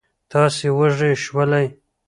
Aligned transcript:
تاسې 0.31 0.67
وږي 0.77 1.11
شولئ. 1.23 1.67